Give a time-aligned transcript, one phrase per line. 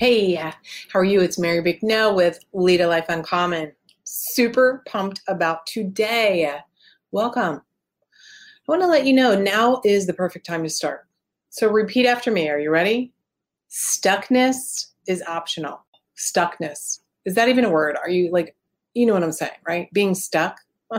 [0.00, 0.54] Hey, how
[0.94, 1.20] are you?
[1.20, 3.70] It's Mary Bicknell with Lead a Life Uncommon.
[4.04, 6.56] Super pumped about today.
[7.12, 7.56] Welcome.
[7.56, 7.60] I
[8.66, 11.06] want to let you know now is the perfect time to start.
[11.50, 12.48] So repeat after me.
[12.48, 13.12] Are you ready?
[13.68, 15.84] Stuckness is optional.
[16.16, 17.00] Stuckness.
[17.26, 17.98] Is that even a word?
[18.02, 18.56] Are you like,
[18.94, 19.92] you know what I'm saying, right?
[19.92, 20.60] Being stuck.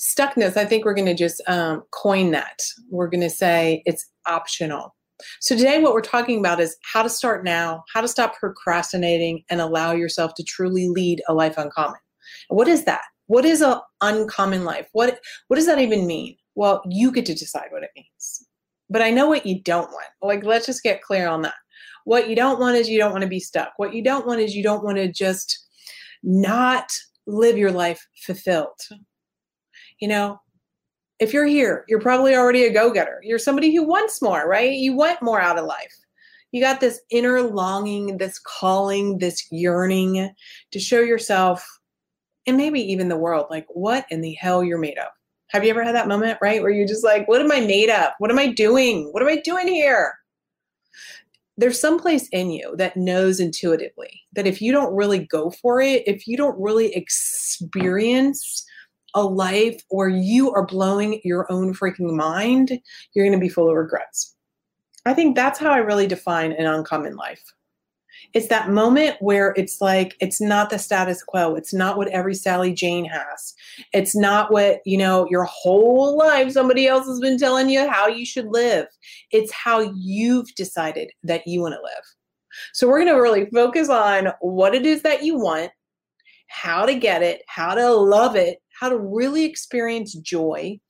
[0.00, 2.60] Stuckness, I think we're going to just um, coin that.
[2.90, 4.96] We're going to say it's optional.
[5.40, 9.44] So, today, what we're talking about is how to start now, how to stop procrastinating,
[9.50, 12.00] and allow yourself to truly lead a life uncommon.
[12.48, 13.02] What is that?
[13.26, 14.88] What is an uncommon life?
[14.92, 16.36] What, what does that even mean?
[16.54, 18.46] Well, you get to decide what it means.
[18.88, 20.08] But I know what you don't want.
[20.20, 21.54] Like, let's just get clear on that.
[22.04, 23.72] What you don't want is you don't want to be stuck.
[23.76, 25.64] What you don't want is you don't want to just
[26.22, 26.90] not
[27.26, 28.80] live your life fulfilled.
[30.00, 30.40] You know,
[31.20, 33.20] if you're here, you're probably already a go getter.
[33.22, 34.72] You're somebody who wants more, right?
[34.72, 35.94] You want more out of life.
[36.50, 40.34] You got this inner longing, this calling, this yearning
[40.72, 41.64] to show yourself
[42.46, 45.08] and maybe even the world like what in the hell you're made of.
[45.48, 46.62] Have you ever had that moment, right?
[46.62, 48.12] Where you're just like, what am I made of?
[48.18, 49.08] What am I doing?
[49.12, 50.14] What am I doing here?
[51.56, 55.80] There's some place in you that knows intuitively that if you don't really go for
[55.80, 58.64] it, if you don't really experience
[59.14, 62.80] a life where you are blowing your own freaking mind,
[63.12, 64.34] you're going to be full of regrets.
[65.06, 67.42] I think that's how I really define an uncommon life.
[68.34, 71.56] It's that moment where it's like, it's not the status quo.
[71.56, 73.54] It's not what every Sally Jane has.
[73.92, 78.06] It's not what, you know, your whole life somebody else has been telling you how
[78.06, 78.86] you should live.
[79.32, 82.04] It's how you've decided that you want to live.
[82.72, 85.70] So we're going to really focus on what it is that you want,
[86.48, 90.80] how to get it, how to love it, how to really experience joy,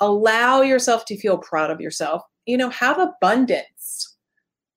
[0.00, 4.16] allow yourself to feel proud of yourself, you know, have abundance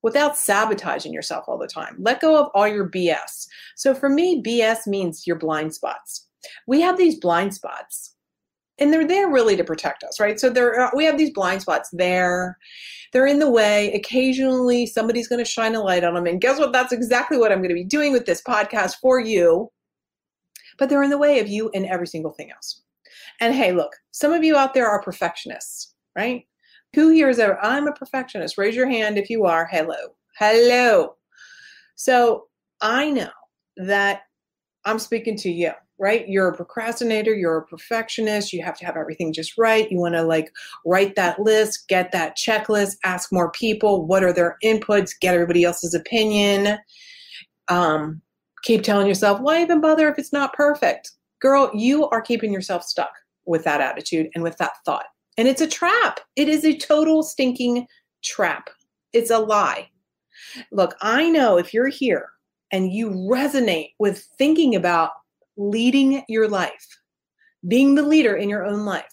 [0.04, 1.98] without sabotaging yourself all the time.
[2.00, 3.48] Let go of all your BS.
[3.76, 6.28] So for me, BS means your blind spots.
[6.66, 8.16] We have these blind spots
[8.78, 10.40] and they're there really to protect us, right?
[10.40, 12.58] So there uh, we have these blind spots there.
[13.12, 13.92] They're in the way.
[13.94, 16.72] Occasionally somebody's going to shine a light on them and guess what?
[16.72, 19.72] That's exactly what I'm going to be doing with this podcast for you
[20.78, 22.82] but they're in the way of you and every single thing else.
[23.42, 26.46] And hey, look, some of you out there are perfectionists, right?
[26.96, 28.58] Who here is ever, I'm a perfectionist?
[28.58, 29.68] Raise your hand if you are.
[29.70, 30.16] Hello.
[30.38, 31.16] Hello.
[31.96, 32.46] So
[32.82, 33.30] I know
[33.78, 34.22] that
[34.86, 36.28] I'm speaking to you, right?
[36.28, 39.90] You're a procrastinator, you're a perfectionist, you have to have everything just right.
[39.92, 40.52] You want to like
[40.86, 45.64] write that list, get that checklist, ask more people, what are their inputs, get everybody
[45.64, 46.78] else's opinion.
[47.68, 48.22] Um,
[48.66, 51.12] keep telling yourself, why even bother if it's not perfect?
[51.40, 53.14] Girl, you are keeping yourself stuck
[53.46, 55.06] with that attitude and with that thought.
[55.38, 56.20] And it's a trap.
[56.36, 57.88] It is a total stinking
[58.24, 58.70] trap.
[59.14, 59.90] It's a lie.
[60.72, 62.30] Look, I know if you're here
[62.72, 65.12] and you resonate with thinking about
[65.58, 66.88] leading your life,
[67.68, 69.06] being the leader in your own life,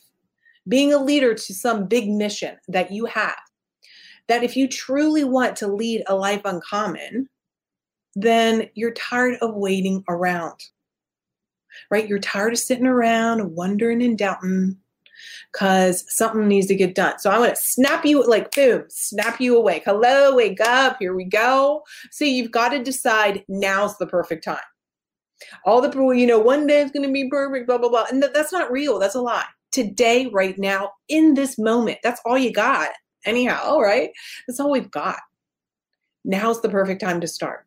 [0.67, 3.37] being a leader to some big mission that you have,
[4.29, 7.29] that if you truly want to lead a life uncommon,
[8.15, 10.59] then you're tired of waiting around,
[11.91, 12.09] right?
[12.09, 14.77] You're tired of sitting around wondering and doubting
[15.53, 17.19] because something needs to get done.
[17.19, 19.83] So I'm going to snap you like boom, snap you awake.
[19.85, 20.97] Hello, wake up.
[20.99, 21.83] Here we go.
[22.11, 24.59] See, you've got to decide now's the perfect time.
[25.65, 28.07] All the you know, one day it's going to be perfect, blah, blah, blah.
[28.11, 28.99] And that's not real.
[28.99, 29.45] That's a lie.
[29.73, 32.91] Today, right now, in this moment, that's all you got.
[33.25, 34.11] Anyhow, all right.
[34.47, 35.19] That's all we've got.
[36.25, 37.67] Now's the perfect time to start.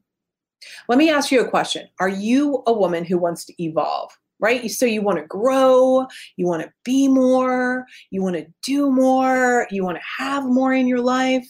[0.88, 1.88] Let me ask you a question.
[2.00, 4.12] Are you a woman who wants to evolve?
[4.40, 4.70] Right?
[4.70, 9.66] So you want to grow, you want to be more, you want to do more,
[9.72, 11.48] you want to have more in your life.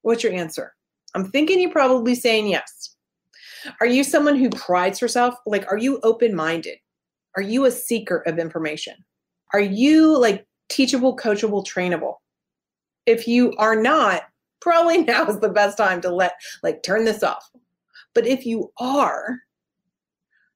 [0.00, 0.74] What's your answer?
[1.14, 2.96] I'm thinking you're probably saying yes.
[3.80, 5.34] Are you someone who prides herself?
[5.46, 6.78] Like, are you open minded?
[7.36, 8.94] Are you a seeker of information?
[9.52, 12.14] Are you like teachable, coachable, trainable?
[13.06, 14.22] If you are not,
[14.60, 16.32] probably now is the best time to let,
[16.62, 17.48] like, turn this off.
[18.16, 19.40] But if you are,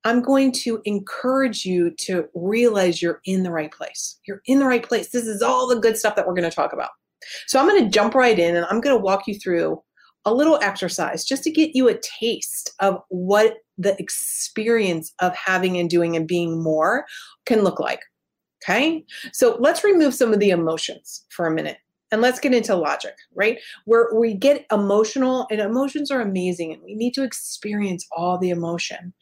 [0.05, 4.19] I'm going to encourage you to realize you're in the right place.
[4.27, 5.11] You're in the right place.
[5.11, 6.89] This is all the good stuff that we're going to talk about.
[7.49, 9.83] So I'm going to jump right in and I'm going to walk you through
[10.25, 15.77] a little exercise just to get you a taste of what the experience of having
[15.77, 17.05] and doing and being more
[17.45, 18.01] can look like.
[18.65, 19.05] Okay.
[19.35, 21.77] So let's remove some of the emotions for a minute
[22.13, 23.59] and let's get into logic, right?
[23.85, 28.51] Where we get emotional, and emotions are amazing, and we need to experience all the
[28.51, 29.13] emotion.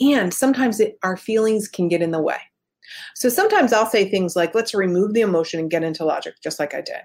[0.00, 2.38] And sometimes it, our feelings can get in the way.
[3.14, 6.58] So sometimes I'll say things like, let's remove the emotion and get into logic, just
[6.58, 7.00] like I did.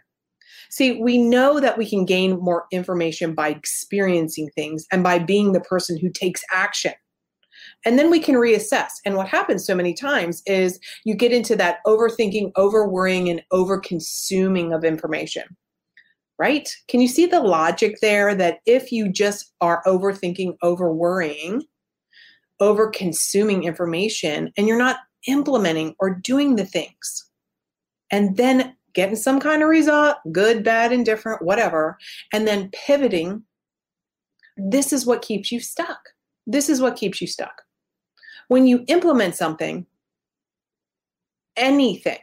[0.70, 5.52] See, we know that we can gain more information by experiencing things and by being
[5.54, 6.94] the person who takes action.
[7.86, 8.90] And then we can reassess.
[9.06, 13.42] And what happens so many times is you get into that overthinking, over worrying, and
[13.52, 15.44] over consuming of information.
[16.38, 16.70] Right?
[16.88, 21.64] Can you see the logic there that if you just are overthinking, over worrying,
[22.62, 24.98] over consuming information, and you're not
[25.28, 27.30] implementing or doing the things,
[28.12, 31.98] and then getting some kind of result, good, bad, indifferent, whatever,
[32.34, 33.44] and then pivoting,
[34.58, 36.00] this is what keeps you stuck.
[36.48, 37.62] This is what keeps you stuck.
[38.50, 39.86] When you implement something,
[41.56, 42.18] anything,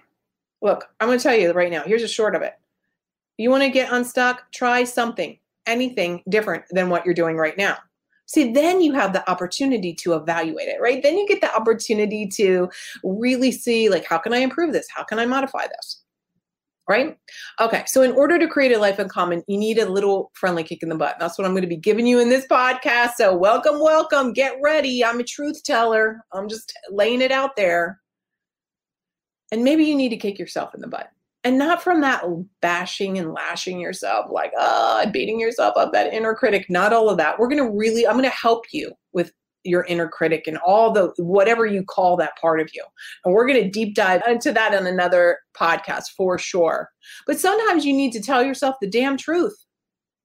[0.60, 2.54] look, I'm going to tell you right now, here's a short of it.
[3.38, 4.50] You want to get unstuck?
[4.52, 7.78] Try something, anything different than what you're doing right now.
[8.26, 11.00] See, then you have the opportunity to evaluate it, right?
[11.00, 12.68] Then you get the opportunity to
[13.04, 14.88] really see, like, how can I improve this?
[14.92, 16.02] How can I modify this?
[16.88, 17.16] Right?
[17.60, 20.62] Okay, so in order to create a life in common, you need a little friendly
[20.62, 21.16] kick in the butt.
[21.18, 23.14] That's what I'm going to be giving you in this podcast.
[23.16, 25.04] So, welcome, welcome, get ready.
[25.04, 28.00] I'm a truth teller, I'm just laying it out there.
[29.52, 31.10] And maybe you need to kick yourself in the butt.
[31.44, 32.24] And not from that
[32.60, 37.18] bashing and lashing yourself, like, oh, beating yourself up, that inner critic, not all of
[37.18, 37.38] that.
[37.38, 39.32] We're going to really, I'm going to help you with
[39.66, 42.84] your inner critic and all the whatever you call that part of you.
[43.24, 46.90] And we're going to deep dive into that in another podcast for sure.
[47.26, 49.56] But sometimes you need to tell yourself the damn truth.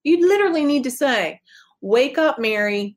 [0.04, 1.40] You literally need to say,
[1.80, 2.96] Wake up, Mary.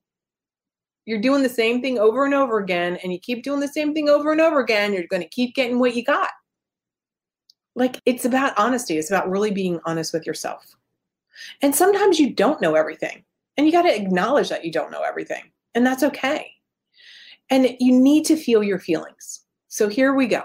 [1.06, 3.94] You're doing the same thing over and over again, and you keep doing the same
[3.94, 4.94] thing over and over again.
[4.94, 6.30] You're going to keep getting what you got.
[7.76, 10.76] Like, it's about honesty, it's about really being honest with yourself.
[11.62, 13.24] And sometimes you don't know everything,
[13.58, 15.44] and you got to acknowledge that you don't know everything.
[15.76, 16.52] And that's okay.
[17.50, 19.42] And you need to feel your feelings.
[19.68, 20.42] So here we go.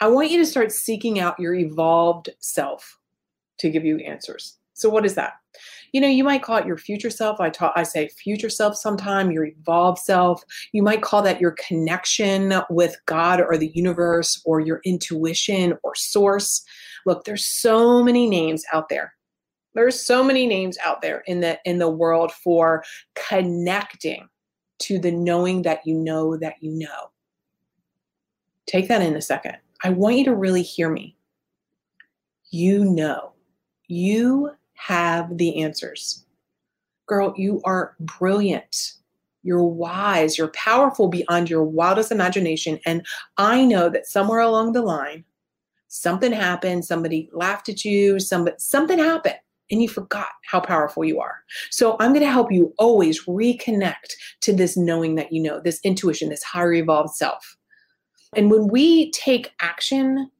[0.00, 2.98] I want you to start seeking out your evolved self
[3.58, 4.56] to give you answers.
[4.72, 5.34] So what is that?
[5.92, 7.40] You know, you might call it your future self.
[7.40, 10.42] I talk I say future self sometime, your evolved self.
[10.72, 15.94] You might call that your connection with God or the universe or your intuition or
[15.96, 16.62] source.
[17.06, 19.14] Look, there's so many names out there
[19.74, 22.84] there's so many names out there in the in the world for
[23.14, 24.28] connecting
[24.80, 27.10] to the knowing that you know that you know.
[28.66, 29.56] Take that in a second.
[29.82, 31.16] I want you to really hear me.
[32.50, 33.32] You know.
[33.88, 36.24] You have the answers.
[37.06, 38.94] Girl, you are brilliant.
[39.42, 40.36] You're wise.
[40.36, 42.78] You're powerful beyond your wildest imagination.
[42.84, 43.06] And
[43.38, 45.24] I know that somewhere along the line,
[45.88, 46.84] something happened.
[46.84, 48.20] Somebody laughed at you.
[48.20, 49.38] Somebody, something happened
[49.70, 51.42] and you forgot how powerful you are.
[51.70, 55.80] So I'm going to help you always reconnect to this knowing that you know, this
[55.84, 57.56] intuition, this higher evolved self.
[58.36, 60.30] And when we take action,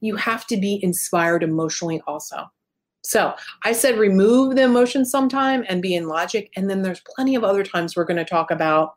[0.00, 2.50] you have to be inspired emotionally also.
[3.06, 6.50] So I said remove the emotion sometime and be in logic.
[6.56, 8.94] And then there's plenty of other times we're going to talk about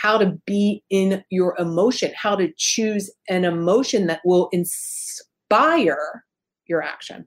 [0.00, 6.24] how to be in your emotion, how to choose an emotion that will inspire
[6.66, 7.26] your action,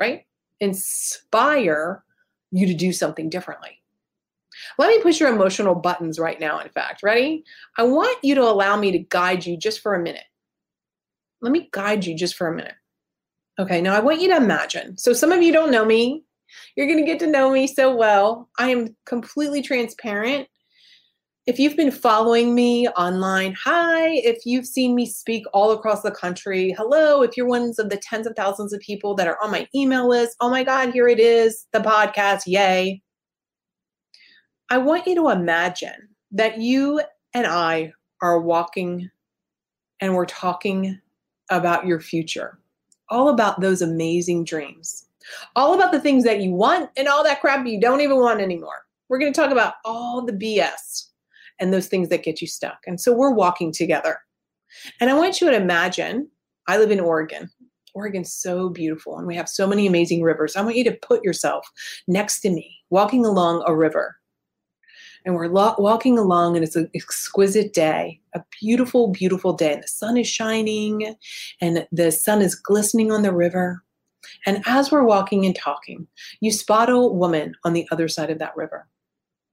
[0.00, 0.22] right?
[0.60, 2.04] Inspire
[2.50, 3.82] you to do something differently.
[4.78, 7.02] Let me push your emotional buttons right now, in fact.
[7.02, 7.44] Ready?
[7.76, 10.24] I want you to allow me to guide you just for a minute.
[11.40, 12.74] Let me guide you just for a minute.
[13.60, 14.96] Okay, now I want you to imagine.
[14.98, 16.24] So, some of you don't know me.
[16.76, 18.48] You're going to get to know me so well.
[18.58, 20.48] I am completely transparent
[21.48, 24.16] if you've been following me online, hi.
[24.16, 27.22] If you've seen me speak all across the country, hello.
[27.22, 30.06] If you're one of the tens of thousands of people that are on my email
[30.06, 33.00] list, oh my God, here it is, the podcast, yay.
[34.68, 37.00] I want you to imagine that you
[37.32, 39.08] and I are walking
[40.00, 41.00] and we're talking
[41.48, 42.58] about your future,
[43.08, 45.06] all about those amazing dreams,
[45.56, 48.42] all about the things that you want and all that crap you don't even want
[48.42, 48.84] anymore.
[49.08, 51.07] We're going to talk about all the BS
[51.58, 52.78] and those things that get you stuck.
[52.86, 54.18] And so we're walking together.
[55.00, 56.28] And I want you to imagine
[56.66, 57.50] I live in Oregon.
[57.94, 60.54] Oregon's so beautiful and we have so many amazing rivers.
[60.54, 61.68] I want you to put yourself
[62.06, 64.16] next to me, walking along a river.
[65.24, 69.74] And we're lo- walking along, and it's an exquisite day, a beautiful, beautiful day.
[69.74, 71.16] And the sun is shining,
[71.60, 73.82] and the sun is glistening on the river.
[74.46, 76.06] And as we're walking and talking,
[76.40, 78.86] you spot a woman on the other side of that river,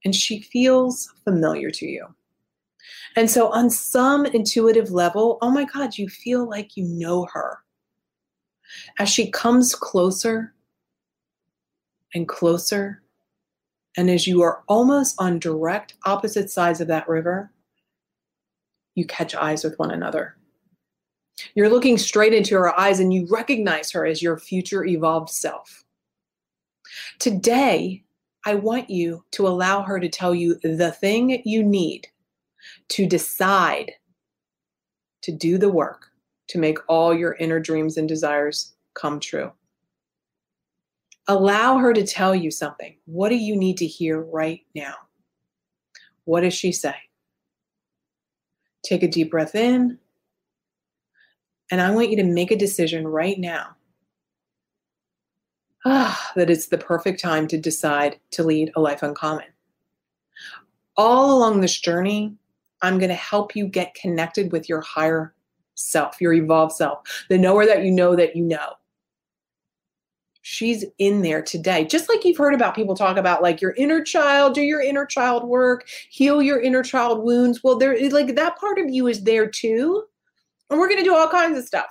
[0.04, 2.06] and she feels familiar to you.
[3.16, 7.58] And so, on some intuitive level, oh my God, you feel like you know her.
[8.98, 10.54] As she comes closer
[12.14, 13.02] and closer,
[13.96, 17.50] and as you are almost on direct opposite sides of that river,
[18.94, 20.36] you catch eyes with one another.
[21.54, 25.84] You're looking straight into her eyes and you recognize her as your future evolved self.
[27.18, 28.04] Today,
[28.46, 32.06] I want you to allow her to tell you the thing you need
[32.90, 33.90] to decide
[35.22, 36.06] to do the work
[36.48, 39.50] to make all your inner dreams and desires come true.
[41.26, 42.96] Allow her to tell you something.
[43.06, 44.94] What do you need to hear right now?
[46.24, 46.94] What does she say?
[48.84, 49.98] Take a deep breath in.
[51.72, 53.75] And I want you to make a decision right now
[55.86, 59.46] ah, that it's the perfect time to decide to lead a life uncommon.
[60.96, 62.34] All along this journey,
[62.82, 65.34] I'm going to help you get connected with your higher
[65.74, 68.74] self, your evolved self, the knower that you know that you know.
[70.42, 71.84] She's in there today.
[71.84, 75.04] Just like you've heard about people talk about like your inner child, do your inner
[75.04, 77.64] child work, heal your inner child wounds.
[77.64, 80.04] Well, there like that part of you is there too.
[80.70, 81.88] And we're going to do all kinds of stuff.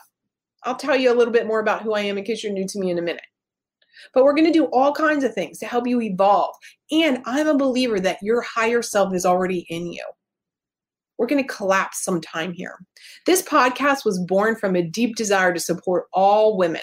[0.63, 2.67] I'll tell you a little bit more about who I am in case you're new
[2.67, 3.25] to me in a minute.
[4.13, 6.55] But we're going to do all kinds of things to help you evolve.
[6.91, 10.03] And I'm a believer that your higher self is already in you
[11.17, 12.77] we're going to collapse some time here.
[13.25, 16.81] This podcast was born from a deep desire to support all women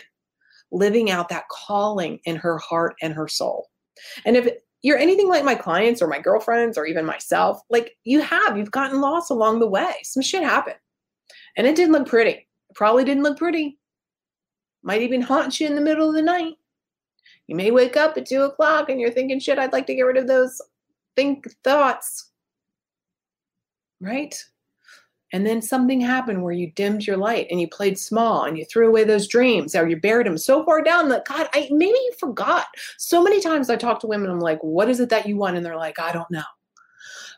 [0.70, 3.68] living out that calling in her heart and her soul.
[4.24, 4.48] And if
[4.80, 8.70] you're anything like my clients or my girlfriends or even myself, like you have, you've
[8.70, 9.92] gotten lost along the way.
[10.02, 10.76] Some shit happened.
[11.56, 12.30] And it didn't look pretty.
[12.30, 13.78] It probably didn't look pretty.
[14.82, 16.54] Might even haunt you in the middle of the night.
[17.46, 20.02] You may wake up at two o'clock and you're thinking, shit, I'd like to get
[20.02, 20.60] rid of those
[21.16, 22.32] think thoughts
[24.02, 24.34] right?
[25.32, 28.66] And then something happened where you dimmed your light and you played small and you
[28.66, 31.96] threw away those dreams or you buried them so far down that God, I maybe
[31.96, 32.66] you forgot.
[32.98, 35.56] So many times I talk to women, I'm like, what is it that you want?
[35.56, 36.42] And they're like, I don't know.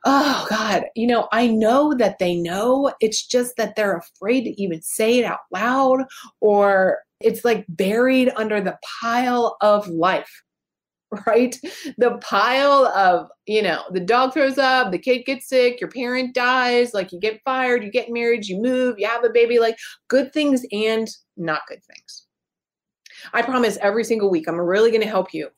[0.04, 2.92] Oh God, you know, I know that they know.
[3.00, 6.04] It's just that they're afraid to even say it out loud
[6.40, 10.42] or it's like buried under the pile of life
[11.26, 11.56] right?
[11.99, 16.34] The pile of, you know, the dog throws up, the kid gets sick, your parent
[16.34, 19.76] dies, like you get fired, you get married, you move, you have a baby, like
[20.08, 22.26] good things and not good things.
[23.32, 25.49] I promise every single week, I'm really going to help you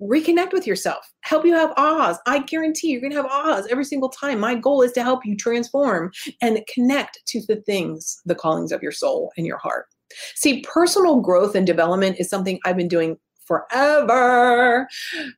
[0.00, 2.18] reconnect with yourself, help you have ahs.
[2.26, 4.40] I guarantee you're going to have ahs every single time.
[4.40, 8.82] My goal is to help you transform and connect to the things, the callings of
[8.82, 9.86] your soul and your heart.
[10.34, 14.86] See, personal growth and development is something I've been doing forever.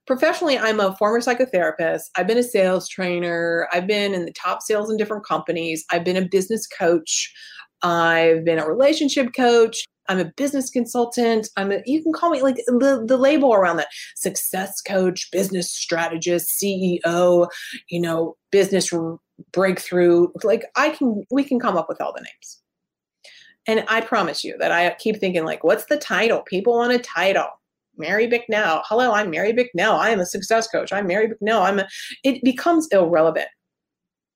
[0.07, 2.03] Professionally, I'm a former psychotherapist.
[2.17, 3.69] I've been a sales trainer.
[3.73, 5.85] I've been in the top sales in different companies.
[5.91, 7.33] I've been a business coach.
[7.83, 9.85] I've been a relationship coach.
[10.11, 11.49] I'm a business consultant.
[11.57, 13.87] I'm a, you can call me like the, the label around that
[14.17, 17.49] success coach, business strategist, CEO,
[17.89, 18.93] you know, business
[19.53, 20.27] breakthrough.
[20.43, 22.61] Like I can, we can come up with all the names.
[23.69, 26.43] And I promise you that I keep thinking like, what's the title?
[26.43, 27.47] People want a title.
[27.97, 28.83] Mary Bicknell.
[28.87, 29.95] Hello, I'm Mary Bicknell.
[29.95, 30.93] I am a success coach.
[30.93, 31.63] I'm Mary Bicknell.
[31.63, 31.89] I'm a,
[32.25, 33.49] it becomes irrelevant.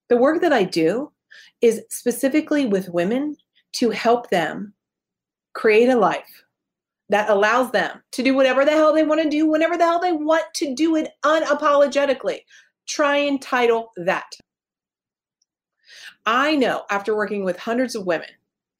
[0.08, 1.10] The work that I do
[1.60, 3.36] is specifically with women
[3.72, 4.73] to help them
[5.54, 6.44] create a life
[7.08, 10.00] that allows them to do whatever the hell they want to do, whenever the hell
[10.00, 12.40] they want to do it unapologetically.
[12.86, 14.30] Try and title that.
[16.26, 18.28] I know after working with hundreds of women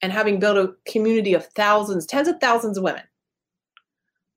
[0.01, 3.03] and having built a community of thousands, tens of thousands of women,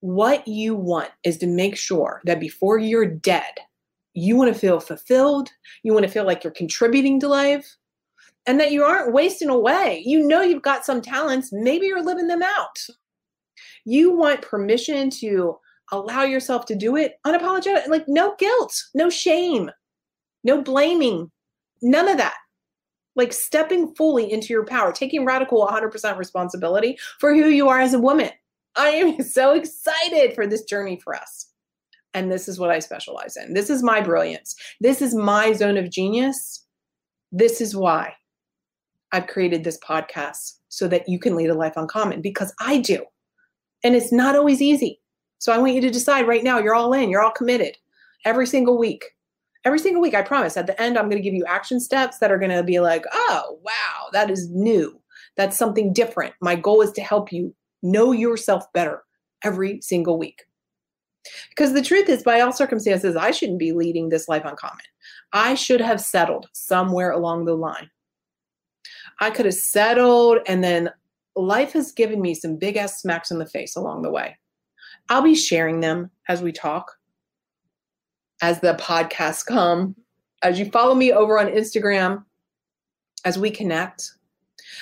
[0.00, 3.52] what you want is to make sure that before you're dead,
[4.14, 5.48] you want to feel fulfilled,
[5.82, 7.76] you want to feel like you're contributing to life,
[8.48, 10.02] and that you aren't wasting away.
[10.04, 12.78] You know you've got some talents, maybe you're living them out.
[13.84, 15.58] You want permission to
[15.92, 19.70] allow yourself to do it unapologetic, like no guilt, no shame,
[20.44, 21.30] no blaming,
[21.82, 22.36] none of that.
[23.14, 27.94] Like stepping fully into your power, taking radical 100% responsibility for who you are as
[27.94, 28.30] a woman
[28.76, 31.50] I am so excited for this journey for us.
[32.14, 33.52] And this is what I specialize in.
[33.52, 34.54] This is my brilliance.
[34.80, 36.64] This is my zone of genius.
[37.30, 38.14] This is why
[39.12, 43.04] I've created this podcast so that you can lead a life uncommon because I do.
[43.84, 45.00] And it's not always easy.
[45.38, 47.76] So I want you to decide right now you're all in, you're all committed
[48.24, 49.04] every single week.
[49.64, 50.56] Every single week, I promise.
[50.56, 52.80] At the end, I'm going to give you action steps that are going to be
[52.80, 55.00] like, oh, wow, that is new.
[55.36, 56.34] That's something different.
[56.40, 59.02] My goal is to help you know yourself better
[59.44, 60.44] every single week.
[61.50, 64.84] Because the truth is, by all circumstances, I shouldn't be leading this life uncommon.
[65.32, 67.90] I should have settled somewhere along the line.
[69.20, 70.90] I could have settled, and then
[71.34, 74.36] life has given me some big ass smacks in the face along the way.
[75.08, 76.98] I'll be sharing them as we talk,
[78.42, 79.96] as the podcasts come,
[80.42, 82.24] as you follow me over on Instagram,
[83.24, 84.12] as we connect.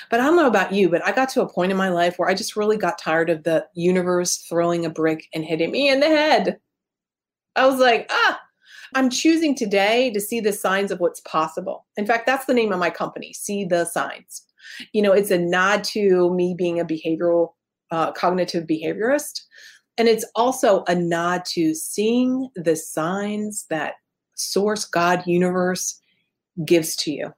[0.09, 2.19] But I don't know about you, but I got to a point in my life
[2.19, 5.89] where I just really got tired of the universe throwing a brick and hitting me
[5.89, 6.59] in the head.
[7.55, 8.39] I was like, ah,
[8.95, 11.85] I'm choosing today to see the signs of what's possible.
[11.97, 14.43] In fact, that's the name of my company, See the Signs.
[14.93, 17.53] You know, it's a nod to me being a behavioral,
[17.91, 19.41] uh, cognitive behaviorist.
[19.97, 23.95] And it's also a nod to seeing the signs that
[24.35, 25.99] source, God, universe
[26.65, 27.33] gives to you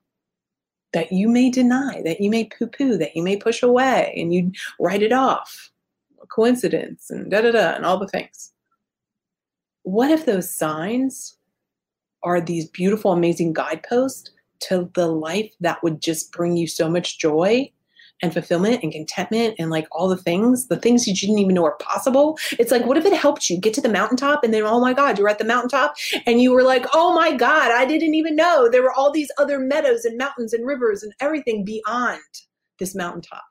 [0.93, 4.33] that you may deny, that you may poo poo, that you may push away, and
[4.33, 5.71] you write it off,
[6.31, 8.51] coincidence, and da da da, and all the things.
[9.83, 11.37] What if those signs
[12.23, 17.19] are these beautiful, amazing guideposts to the life that would just bring you so much
[17.19, 17.71] joy
[18.21, 21.63] and fulfillment and contentment and like all the things, the things you didn't even know
[21.63, 22.37] are possible.
[22.59, 24.93] It's like, what if it helped you get to the mountaintop and then, oh my
[24.93, 25.95] God, you're at the mountaintop
[26.25, 29.31] and you were like, oh my God, I didn't even know there were all these
[29.37, 32.19] other meadows and mountains and rivers and everything beyond
[32.77, 33.43] this mountaintop.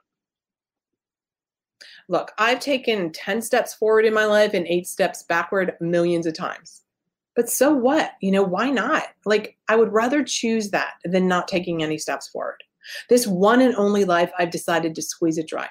[2.10, 6.34] Look, I've taken 10 steps forward in my life and eight steps backward millions of
[6.34, 6.82] times.
[7.38, 8.14] But so what?
[8.21, 9.04] You know, why not?
[9.25, 12.64] Like, I would rather choose that than not taking any steps forward.
[13.09, 15.68] This one and only life, I've decided to squeeze it dry,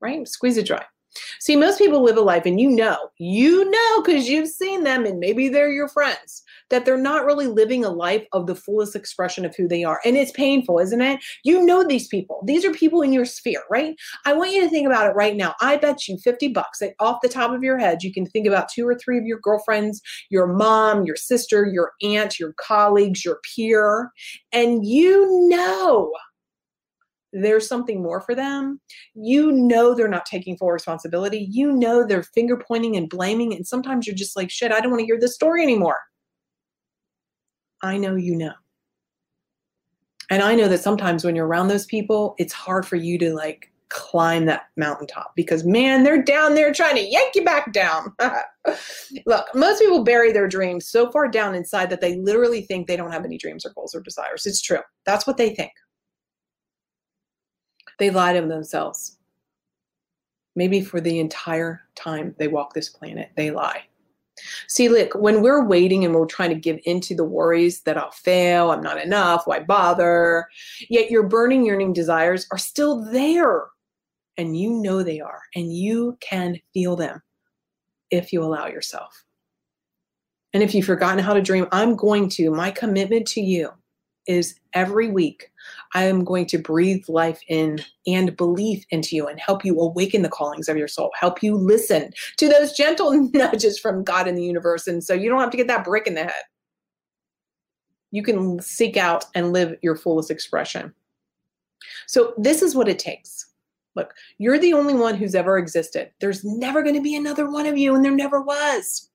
[0.00, 0.26] right?
[0.26, 0.82] Squeeze it dry.
[1.40, 5.04] See, most people live a life and you know, you know, because you've seen them
[5.04, 8.96] and maybe they're your friends, that they're not really living a life of the fullest
[8.96, 10.00] expression of who they are.
[10.04, 11.20] And it's painful, isn't it?
[11.44, 12.42] You know these people.
[12.46, 13.94] These are people in your sphere, right?
[14.24, 15.54] I want you to think about it right now.
[15.60, 18.46] I bet you 50 bucks that off the top of your head, you can think
[18.46, 20.00] about two or three of your girlfriends,
[20.30, 24.10] your mom, your sister, your aunt, your colleagues, your peer,
[24.52, 26.12] and you know
[27.32, 28.80] there's something more for them,
[29.14, 31.46] you know they're not taking full responsibility.
[31.50, 33.54] You know they're finger pointing and blaming.
[33.54, 35.98] And sometimes you're just like, shit, I don't want to hear this story anymore.
[37.82, 38.52] I know you know.
[40.30, 43.34] And I know that sometimes when you're around those people, it's hard for you to
[43.34, 48.14] like climb that mountaintop because man, they're down there trying to yank you back down.
[49.26, 52.96] Look, most people bury their dreams so far down inside that they literally think they
[52.96, 54.46] don't have any dreams or goals or desires.
[54.46, 54.80] It's true.
[55.04, 55.72] That's what they think.
[58.02, 59.16] They lie to themselves.
[60.56, 63.84] Maybe for the entire time they walk this planet, they lie.
[64.66, 68.10] See, look, when we're waiting and we're trying to give into the worries that I'll
[68.10, 70.48] fail, I'm not enough, why bother?
[70.90, 73.66] Yet your burning, yearning desires are still there.
[74.36, 77.22] And you know they are, and you can feel them
[78.10, 79.24] if you allow yourself.
[80.52, 82.50] And if you've forgotten how to dream, I'm going to.
[82.50, 83.70] My commitment to you
[84.26, 85.50] is every week
[85.94, 90.22] I am going to breathe life in and belief into you and help you awaken
[90.22, 94.34] the callings of your soul, help you listen to those gentle nudges from God in
[94.34, 94.86] the universe.
[94.86, 96.44] And so you don't have to get that brick in the head.
[98.10, 100.92] You can seek out and live your fullest expression.
[102.06, 103.46] So, this is what it takes.
[103.96, 106.10] Look, you're the only one who's ever existed.
[106.20, 109.10] There's never going to be another one of you, and there never was.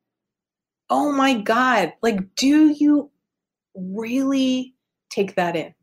[0.90, 1.94] Oh my God.
[2.02, 3.12] Like, do you
[3.76, 4.74] really
[5.10, 5.74] take that in?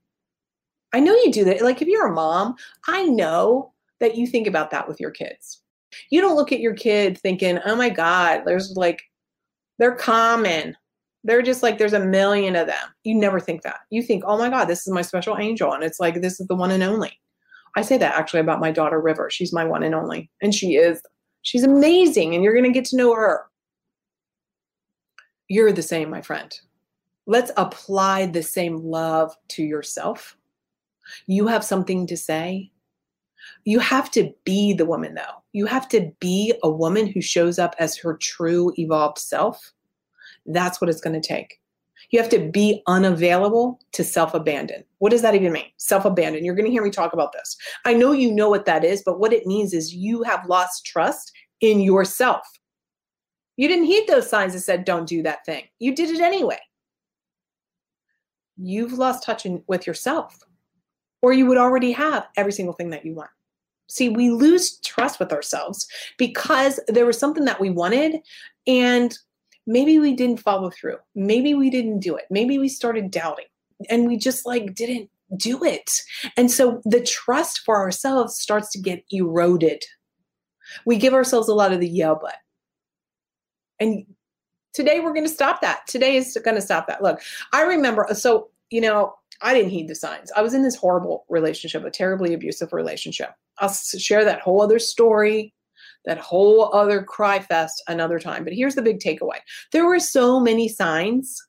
[0.92, 1.62] I know you do that.
[1.62, 2.54] Like if you're a mom,
[2.86, 5.60] I know that you think about that with your kids.
[6.10, 9.02] You don't look at your kid thinking, oh my God, there's like,
[9.78, 10.76] they're common.
[11.24, 12.88] They're just like, there's a million of them.
[13.02, 13.80] You never think that.
[13.90, 15.72] You think, oh my God, this is my special angel.
[15.72, 17.18] And it's like, this is the one and only.
[17.76, 19.30] I say that actually about my daughter, River.
[19.30, 20.30] She's my one and only.
[20.42, 21.02] And she is,
[21.42, 22.34] she's amazing.
[22.34, 23.46] And you're going to get to know her.
[25.48, 26.56] You're the same, my friend.
[27.26, 30.36] Let's apply the same love to yourself
[31.26, 32.70] you have something to say.
[33.64, 35.42] You have to be the woman, though.
[35.52, 39.72] You have to be a woman who shows up as her true evolved self.
[40.46, 41.60] That's what it's going to take.
[42.10, 44.84] You have to be unavailable to self abandon.
[44.98, 45.66] What does that even mean?
[45.76, 46.44] Self abandon.
[46.44, 47.56] You're going to hear me talk about this.
[47.84, 50.86] I know you know what that is, but what it means is you have lost
[50.86, 52.46] trust in yourself.
[53.56, 55.64] You didn't heed those signs that said, don't do that thing.
[55.78, 56.58] You did it anyway.
[58.56, 60.38] You've lost touch in, with yourself
[61.22, 63.30] or you would already have every single thing that you want.
[63.88, 65.86] See, we lose trust with ourselves
[66.18, 68.16] because there was something that we wanted
[68.66, 69.16] and
[69.66, 70.96] maybe we didn't follow through.
[71.14, 72.24] Maybe we didn't do it.
[72.30, 73.46] Maybe we started doubting
[73.88, 75.90] and we just like didn't do it.
[76.36, 79.82] And so the trust for ourselves starts to get eroded.
[80.86, 82.36] We give ourselves a lot of the yeah, but.
[83.80, 84.06] And
[84.74, 85.86] today we're going to stop that.
[85.86, 87.02] Today is going to stop that.
[87.02, 87.20] Look,
[87.52, 90.30] I remember, uh, so, you know, I didn't heed the signs.
[90.36, 93.30] I was in this horrible relationship, a terribly abusive relationship.
[93.58, 95.54] I'll share that whole other story,
[96.04, 98.44] that whole other cry fest another time.
[98.44, 99.38] But here's the big takeaway
[99.72, 101.40] there were so many signs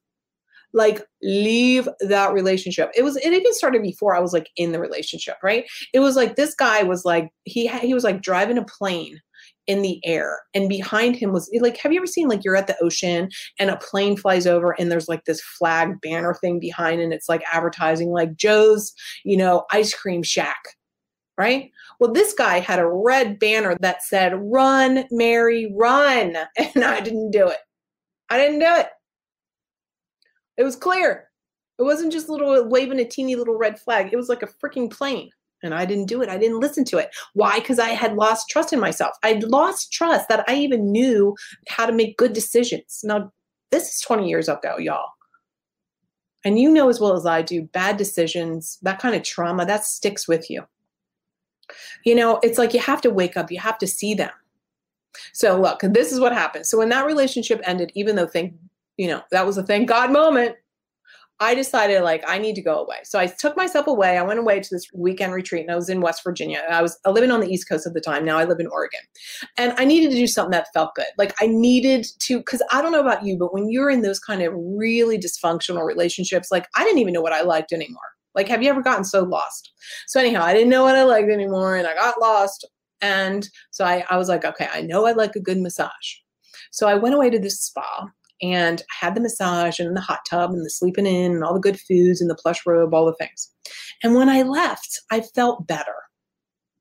[0.74, 4.80] like leave that relationship it was it even started before i was like in the
[4.80, 8.66] relationship right it was like this guy was like he he was like driving a
[8.66, 9.20] plane
[9.68, 12.68] in the air and behind him was like have you ever seen like you're at
[12.68, 17.02] the ocean and a plane flies over and there's like this flag banner thing behind
[17.02, 20.64] and it's like advertising like joe's you know ice cream shack
[21.38, 21.70] right?
[22.00, 27.32] Well this guy had a red banner that said run mary run and i didn't
[27.32, 27.58] do it.
[28.30, 28.88] I didn't do it.
[30.58, 31.30] It was clear.
[31.78, 34.12] It wasn't just little waving a teeny little red flag.
[34.12, 35.30] It was like a freaking plane
[35.66, 36.30] and I didn't do it.
[36.30, 37.10] I didn't listen to it.
[37.34, 37.60] Why?
[37.60, 39.16] Because I had lost trust in myself.
[39.24, 41.36] I'd lost trust that I even knew
[41.68, 43.02] how to make good decisions.
[43.04, 43.32] Now,
[43.72, 45.10] this is 20 years ago, y'all.
[46.46, 49.84] And you know as well as I do, bad decisions, that kind of trauma, that
[49.84, 50.64] sticks with you.
[52.06, 54.32] You know, it's like you have to wake up, you have to see them.
[55.34, 56.68] So, look, this is what happened.
[56.68, 58.54] So, when that relationship ended, even though thank,
[58.98, 60.56] you know, that was a thank God moment,
[61.40, 63.00] I decided like I need to go away.
[63.04, 64.18] So I took myself away.
[64.18, 66.64] I went away to this weekend retreat and I was in West Virginia.
[66.70, 68.24] I was living on the East Coast at the time.
[68.24, 69.02] Now I live in Oregon.
[69.58, 71.08] And I needed to do something that felt good.
[71.18, 74.20] Like I needed to cuz I don't know about you, but when you're in those
[74.20, 78.14] kind of really dysfunctional relationships, like I didn't even know what I liked anymore.
[78.34, 79.74] Like have you ever gotten so lost?
[80.08, 82.66] So anyhow, I didn't know what I liked anymore and I got lost.
[83.02, 86.16] And so I, I was like, okay, I know I like a good massage.
[86.72, 88.08] So I went away to this spa
[88.42, 91.54] and I had the massage and the hot tub and the sleeping in and all
[91.54, 93.52] the good foods and the plush robe, all the things.
[94.04, 95.96] And when I left, I felt better.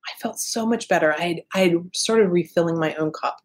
[0.06, 1.14] I felt so much better.
[1.14, 3.38] I had, I had started refilling my own cup.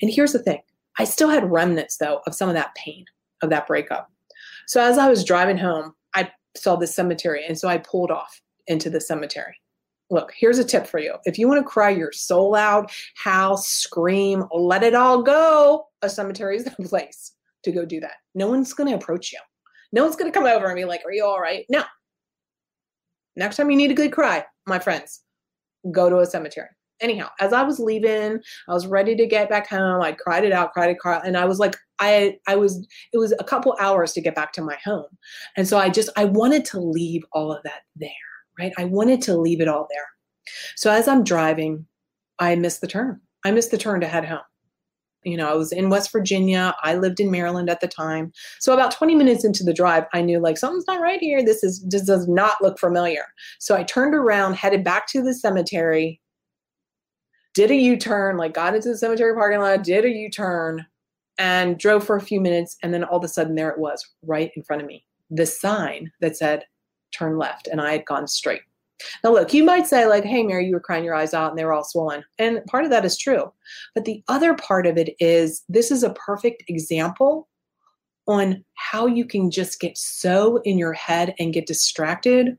[0.00, 0.60] And here's the thing
[0.98, 3.04] I still had remnants, though, of some of that pain
[3.42, 4.10] of that breakup.
[4.66, 7.44] So as I was driving home, I saw this cemetery.
[7.46, 9.60] And so I pulled off into the cemetery.
[10.08, 11.16] Look, here's a tip for you.
[11.24, 16.08] If you want to cry your soul out, howl, scream, let it all go, a
[16.08, 17.32] cemetery is the place
[17.66, 18.14] to go do that.
[18.34, 19.38] No one's going to approach you.
[19.92, 21.66] No one's going to come over and be like, Are you all right?
[21.68, 21.84] No.
[23.36, 25.22] Next time you need a good cry, my friends,
[25.92, 26.68] go to a cemetery.
[27.02, 30.00] Anyhow, as I was leaving, I was ready to get back home.
[30.00, 32.86] I cried it out, cried it, cried, and I was like, I, I was.
[33.12, 35.04] It was a couple hours to get back to my home,
[35.58, 38.10] and so I just, I wanted to leave all of that there,
[38.58, 38.72] right?
[38.78, 40.06] I wanted to leave it all there.
[40.76, 41.86] So as I'm driving,
[42.38, 43.20] I missed the turn.
[43.44, 44.40] I missed the turn to head home
[45.26, 46.74] you know, I was in West Virginia.
[46.82, 48.32] I lived in Maryland at the time.
[48.60, 51.44] So about 20 minutes into the drive, I knew like something's not right here.
[51.44, 53.24] This is this does not look familiar.
[53.58, 56.20] So I turned around, headed back to the cemetery,
[57.54, 60.86] did a U-turn, like got into the cemetery parking lot, did a U-turn,
[61.38, 62.76] and drove for a few minutes.
[62.82, 65.04] And then all of a sudden there it was right in front of me.
[65.28, 66.66] The sign that said
[67.12, 67.66] turn left.
[67.66, 68.62] And I had gone straight.
[69.22, 71.58] Now, look, you might say, like, hey, Mary, you were crying your eyes out and
[71.58, 72.24] they were all swollen.
[72.38, 73.52] And part of that is true.
[73.94, 77.48] But the other part of it is this is a perfect example
[78.26, 82.58] on how you can just get so in your head and get distracted.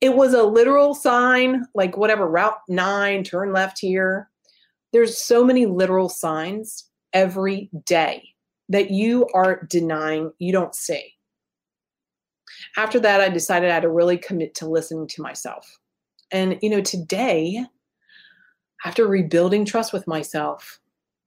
[0.00, 4.30] It was a literal sign, like whatever, Route 9, turn left here.
[4.92, 8.22] There's so many literal signs every day
[8.68, 11.15] that you are denying you don't see
[12.76, 15.78] after that, I decided I had to really commit to listening to myself.
[16.30, 17.64] And, you know, today,
[18.84, 20.80] after rebuilding trust with myself,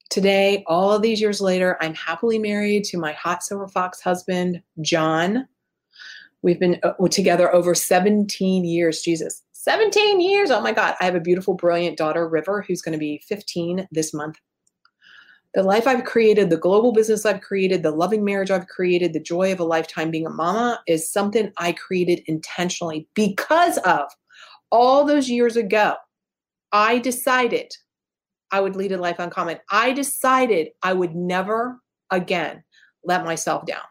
[0.10, 4.62] today, all of these years later, I'm happily married to my hot silver fox husband,
[4.82, 5.48] John.
[6.42, 9.02] We've been uh, together over 17 years.
[9.02, 10.52] Jesus, 17 years.
[10.52, 10.96] Oh my God.
[11.02, 14.38] I have a beautiful, brilliant daughter, River, who's going to be 15 this month
[15.54, 19.20] the life I've created, the global business I've created, the loving marriage I've created, the
[19.20, 24.10] joy of a lifetime being a mama is something I created intentionally because of
[24.72, 25.96] all those years ago.
[26.72, 27.74] I decided
[28.52, 29.60] I would lead a life uncommon.
[29.72, 31.80] I decided I would never
[32.12, 32.64] again
[33.04, 33.82] let myself down.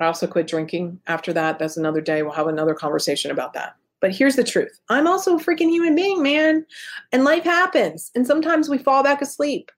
[0.00, 1.60] I also quit drinking after that.
[1.60, 2.22] That's another day.
[2.22, 3.76] We'll have another conversation about that.
[4.02, 6.66] But here's the truth I'm also a freaking human being, man.
[7.12, 8.10] And life happens.
[8.14, 9.70] And sometimes we fall back asleep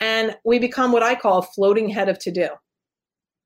[0.00, 2.48] and we become what I call a floating head of to do.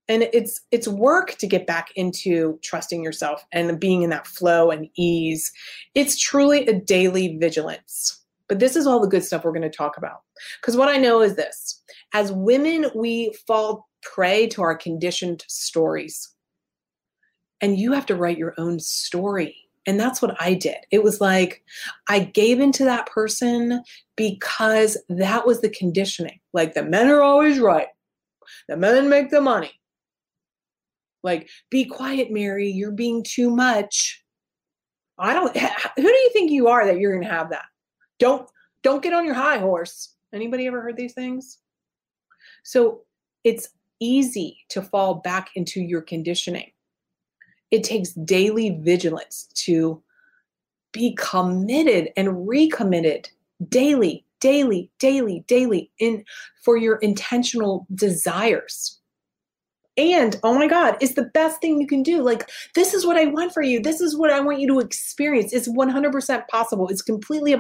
[0.09, 4.71] And it's it's work to get back into trusting yourself and being in that flow
[4.71, 5.53] and ease.
[5.95, 8.25] It's truly a daily vigilance.
[8.49, 10.23] But this is all the good stuff we're going to talk about.
[10.59, 11.83] Because what I know is this
[12.15, 16.35] as women, we fall prey to our conditioned stories.
[17.61, 20.77] And you have to write your own story And that's what I did.
[20.91, 21.65] It was like
[22.11, 23.83] I gave into that person
[24.17, 26.41] because that was the conditioning.
[26.53, 27.87] Like the men are always right.
[28.69, 29.73] The men make the money.
[31.23, 32.69] Like, be quiet, Mary.
[32.69, 34.23] You're being too much.
[35.19, 37.65] I don't who do you think you are that you're gonna have that?
[38.19, 38.47] Don't
[38.83, 40.15] don't get on your high horse.
[40.35, 41.61] Anybody ever heard these things?
[42.63, 43.05] So
[43.43, 43.71] it's
[44.01, 46.73] easy to fall back into your conditioning.
[47.71, 50.03] It takes daily vigilance to
[50.93, 53.29] be committed and recommitted
[53.69, 56.25] daily, daily, daily, daily in
[56.65, 58.99] for your intentional desires.
[59.97, 62.23] And oh my God, it's the best thing you can do.
[62.23, 63.81] Like, this is what I want for you.
[63.81, 65.53] This is what I want you to experience.
[65.53, 66.89] It's 100% possible.
[66.89, 67.57] It's completely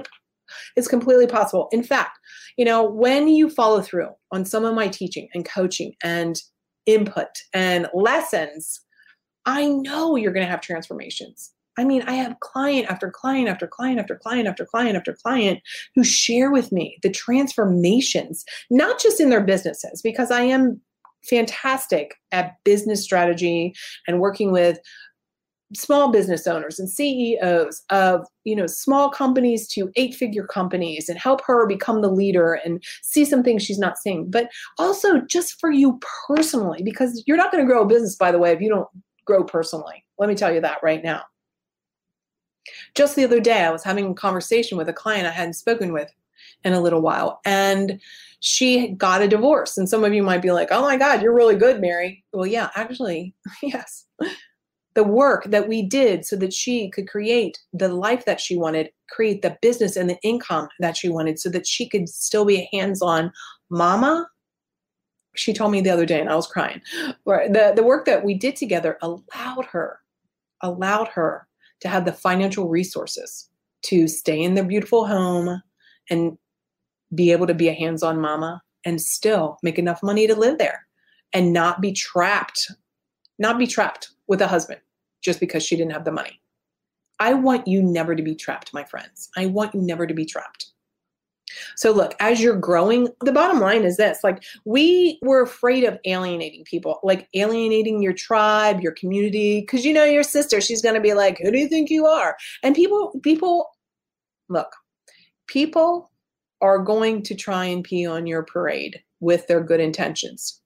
[0.76, 1.68] it's completely possible.
[1.72, 2.18] In fact,
[2.56, 6.40] you know, when you follow through on some of my teaching and coaching and
[6.86, 8.80] input and lessons,
[9.46, 11.52] I know you're going to have transformations.
[11.78, 15.60] I mean, I have client after client after client after client after client after client
[15.94, 20.80] who share with me the transformations, not just in their businesses, because I am
[21.24, 23.74] fantastic at business strategy
[24.06, 24.80] and working with
[25.74, 31.18] small business owners and CEOs of you know small companies to eight figure companies and
[31.18, 34.48] help her become the leader and see some things she's not seeing but
[34.78, 38.38] also just for you personally because you're not going to grow a business by the
[38.38, 38.88] way if you don't
[39.28, 40.04] grow personally.
[40.18, 41.22] Let me tell you that right now.
[42.94, 45.92] Just the other day I was having a conversation with a client I hadn't spoken
[45.92, 46.10] with
[46.64, 48.00] in a little while and
[48.40, 51.34] she got a divorce and some of you might be like oh my god you're
[51.34, 52.24] really good Mary.
[52.32, 54.06] Well yeah actually yes.
[54.94, 58.90] The work that we did so that she could create the life that she wanted,
[59.10, 62.56] create the business and the income that she wanted so that she could still be
[62.56, 63.30] a hands-on
[63.70, 64.26] mama.
[65.38, 66.80] She told me the other day and I was crying.
[67.24, 70.00] The, the work that we did together allowed her,
[70.62, 71.46] allowed her
[71.80, 73.48] to have the financial resources
[73.82, 75.62] to stay in their beautiful home
[76.10, 76.36] and
[77.14, 80.86] be able to be a hands-on mama and still make enough money to live there
[81.32, 82.70] and not be trapped,
[83.38, 84.80] not be trapped with a husband
[85.22, 86.40] just because she didn't have the money.
[87.20, 89.30] I want you never to be trapped, my friends.
[89.36, 90.72] I want you never to be trapped.
[91.76, 95.98] So, look, as you're growing, the bottom line is this like, we were afraid of
[96.04, 100.94] alienating people, like alienating your tribe, your community, because you know, your sister, she's going
[100.94, 102.36] to be like, who do you think you are?
[102.62, 103.70] And people, people,
[104.48, 104.72] look,
[105.46, 106.10] people
[106.60, 110.60] are going to try and pee on your parade with their good intentions.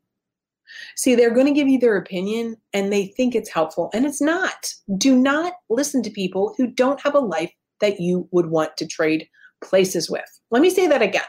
[0.97, 4.23] See, they're going to give you their opinion and they think it's helpful, and it's
[4.23, 4.73] not.
[4.97, 8.87] Do not listen to people who don't have a life that you would want to
[8.87, 9.29] trade
[9.63, 10.25] places with.
[10.51, 11.23] Let me say that again.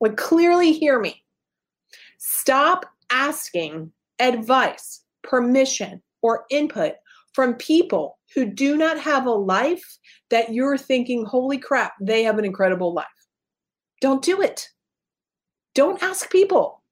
[0.00, 1.22] Like, clearly hear me.
[2.18, 6.94] Stop asking advice, permission, or input
[7.34, 9.84] from people who do not have a life
[10.30, 13.06] that you're thinking, holy crap, they have an incredible life.
[14.00, 14.68] Don't do it.
[15.74, 16.82] Don't ask people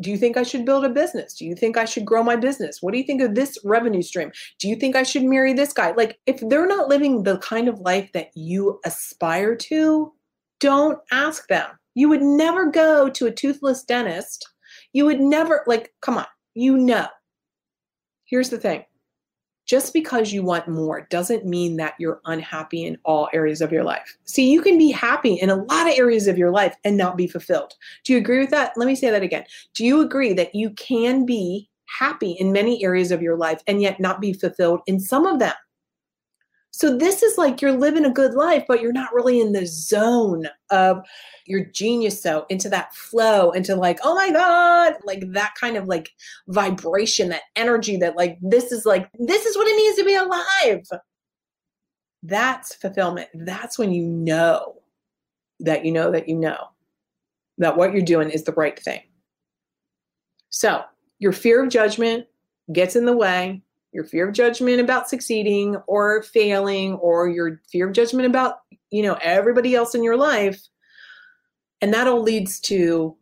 [0.00, 1.34] do you think I should build a business?
[1.34, 2.78] Do you think I should grow my business?
[2.80, 4.30] What do you think of this revenue stream?
[4.60, 5.92] Do you think I should marry this guy?
[5.92, 10.12] Like, if they're not living the kind of life that you aspire to,
[10.60, 11.68] don't ask them.
[11.94, 14.48] You would never go to a toothless dentist.
[14.92, 17.08] You would never, like, come on, you know.
[18.24, 18.84] Here's the thing
[19.68, 23.84] just because you want more doesn't mean that you're unhappy in all areas of your
[23.84, 24.16] life.
[24.24, 27.16] See, you can be happy in a lot of areas of your life and not
[27.16, 27.74] be fulfilled.
[28.04, 28.72] Do you agree with that?
[28.76, 29.44] Let me say that again.
[29.74, 33.82] Do you agree that you can be happy in many areas of your life and
[33.82, 35.54] yet not be fulfilled in some of them?
[36.78, 39.66] So this is like you're living a good life, but you're not really in the
[39.66, 41.04] zone of
[41.44, 45.88] your genius so into that flow, into like, oh my God, like that kind of
[45.88, 46.10] like
[46.46, 50.14] vibration, that energy that like this is like, this is what it means to be
[50.14, 50.86] alive.
[52.22, 53.28] That's fulfillment.
[53.34, 54.76] That's when you know
[55.58, 56.68] that you know that you know
[57.58, 59.02] that what you're doing is the right thing.
[60.50, 60.84] So
[61.18, 62.28] your fear of judgment
[62.72, 67.86] gets in the way your fear of judgment about succeeding or failing or your fear
[67.88, 70.60] of judgment about you know everybody else in your life.
[71.80, 73.16] And that all leads to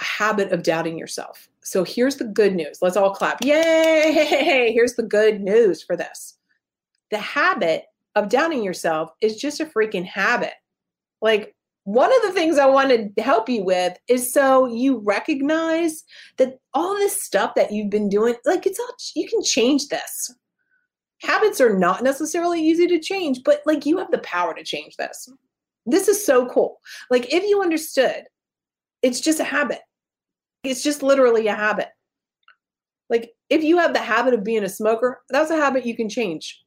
[0.00, 1.48] a habit of doubting yourself.
[1.62, 2.78] So here's the good news.
[2.82, 3.42] Let's all clap.
[3.42, 4.72] Yay!
[4.74, 6.36] Here's the good news for this.
[7.10, 10.52] The habit of doubting yourself is just a freaking habit.
[11.22, 11.53] Like
[11.84, 16.02] one of the things I want to help you with is so you recognize
[16.38, 20.34] that all this stuff that you've been doing, like it's all, you can change this.
[21.22, 24.96] Habits are not necessarily easy to change, but like you have the power to change
[24.96, 25.28] this.
[25.86, 26.80] This is so cool.
[27.10, 28.24] Like if you understood,
[29.02, 29.80] it's just a habit.
[30.62, 31.88] It's just literally a habit.
[33.10, 36.08] Like if you have the habit of being a smoker, that's a habit you can
[36.08, 36.64] change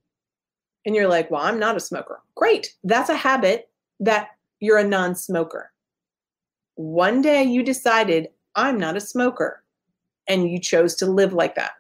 [0.86, 2.22] and you're like, well, I'm not a smoker.
[2.36, 2.74] Great.
[2.84, 5.72] That's a habit that you're a non smoker.
[6.76, 9.64] One day you decided, I'm not a smoker,
[10.28, 11.72] and you chose to live like that.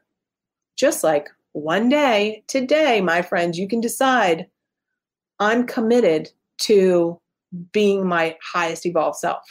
[0.75, 4.47] Just like one day, today, my friends, you can decide,
[5.39, 7.19] I'm committed to
[7.71, 9.43] being my highest evolved self.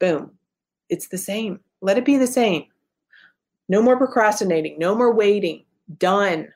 [0.00, 0.32] Boom.
[0.88, 1.60] It's the same.
[1.80, 2.64] Let it be the same.
[3.68, 5.64] No more procrastinating, no more waiting.
[5.98, 6.48] Done.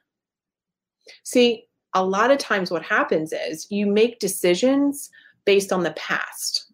[1.25, 5.11] See, a lot of times what happens is you make decisions
[5.45, 6.73] based on the past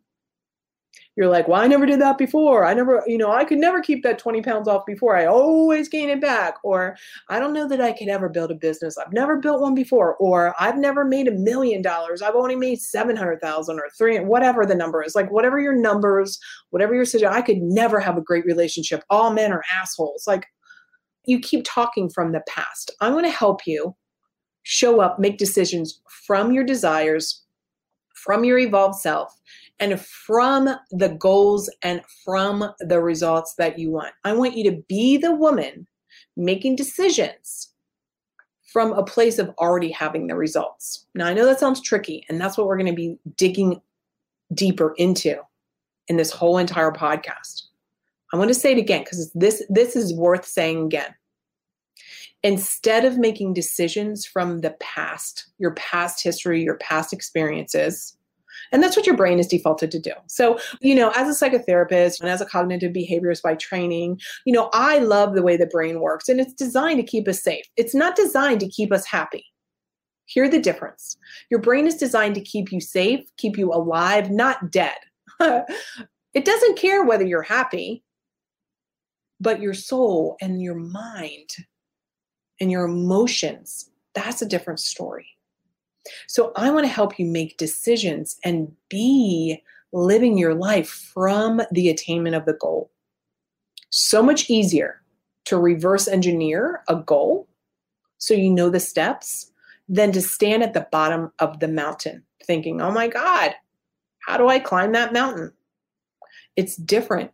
[1.18, 2.64] you're like, well, I never did that before.
[2.64, 5.16] I never, you know, I could never keep that 20 pounds off before.
[5.16, 6.54] I always gain it back.
[6.62, 6.96] Or
[7.28, 8.96] I don't know that I could ever build a business.
[8.96, 10.14] I've never built one before.
[10.18, 12.22] Or I've never made a million dollars.
[12.22, 15.16] I've only made 700,000 or three, whatever the number is.
[15.16, 16.38] Like whatever your numbers,
[16.70, 19.02] whatever your situation, I could never have a great relationship.
[19.10, 20.22] All men are assholes.
[20.24, 20.46] Like
[21.24, 22.92] you keep talking from the past.
[23.00, 23.96] I'm going to help you
[24.62, 27.42] show up, make decisions from your desires,
[28.24, 29.38] from your evolved self
[29.80, 34.12] and from the goals and from the results that you want.
[34.24, 35.86] I want you to be the woman
[36.36, 37.72] making decisions
[38.72, 41.06] from a place of already having the results.
[41.14, 43.80] Now, I know that sounds tricky, and that's what we're going to be digging
[44.52, 45.36] deeper into
[46.08, 47.64] in this whole entire podcast.
[48.32, 51.14] I want to say it again because this this is worth saying again.
[52.44, 58.16] Instead of making decisions from the past, your past history, your past experiences,
[58.72, 60.12] and that's what your brain is defaulted to do.
[60.26, 64.68] So, you know, as a psychotherapist and as a cognitive behaviorist by training, you know,
[64.72, 67.64] I love the way the brain works and it's designed to keep us safe.
[67.76, 69.44] It's not designed to keep us happy.
[70.26, 71.16] Hear the difference.
[71.50, 74.98] Your brain is designed to keep you safe, keep you alive, not dead.
[75.40, 78.04] it doesn't care whether you're happy,
[79.40, 81.48] but your soul and your mind
[82.60, 85.26] and your emotions, that's a different story.
[86.26, 91.88] So I want to help you make decisions and be living your life from the
[91.88, 92.90] attainment of the goal.
[93.90, 95.02] So much easier
[95.46, 97.48] to reverse engineer a goal
[98.18, 99.50] so you know the steps
[99.88, 103.54] than to stand at the bottom of the mountain thinking, oh my God,
[104.20, 105.52] how do I climb that mountain?
[106.56, 107.30] It's different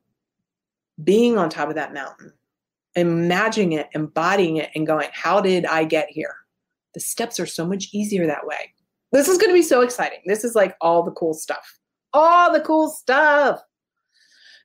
[1.02, 2.32] being on top of that mountain,
[2.96, 6.35] imagining it, embodying it, and going, how did I get here?
[6.94, 8.72] The steps are so much easier that way.
[9.12, 10.20] This is going to be so exciting.
[10.26, 11.78] This is like all the cool stuff.
[12.12, 13.61] All the cool stuff.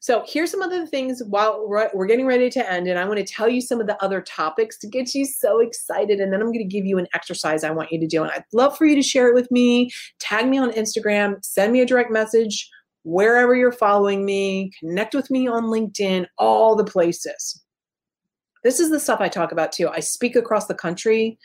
[0.01, 3.25] So here's some other things while we're getting ready to end, and I want to
[3.25, 6.19] tell you some of the other topics to get you so excited.
[6.19, 8.23] And then I'm going to give you an exercise I want you to do.
[8.23, 9.89] And I'd love for you to share it with me.
[10.19, 12.69] Tag me on Instagram, send me a direct message
[13.03, 17.63] wherever you're following me, connect with me on LinkedIn, all the places.
[18.63, 19.89] This is the stuff I talk about too.
[19.89, 21.37] I speak across the country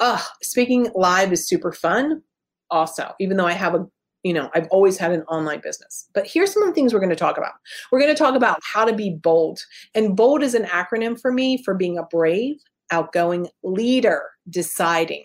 [0.00, 2.22] uh, speaking live is super fun
[2.70, 3.86] also, even though I have a
[4.24, 6.10] you know, I've always had an online business.
[6.12, 7.52] But here's some of the things we're going to talk about.
[7.90, 9.60] We're going to talk about how to be bold.
[9.94, 12.56] And bold is an acronym for me for being a brave,
[12.90, 15.24] outgoing leader, deciding.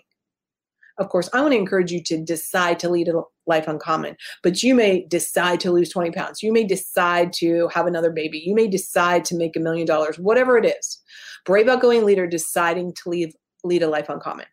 [0.98, 4.62] Of course, I want to encourage you to decide to lead a life uncommon, but
[4.62, 6.42] you may decide to lose 20 pounds.
[6.42, 8.42] You may decide to have another baby.
[8.44, 11.02] You may decide to make a million dollars, whatever it is.
[11.44, 14.46] Brave, outgoing leader deciding to leave, lead a life uncommon